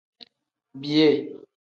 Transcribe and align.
Biyee. 0.75 1.33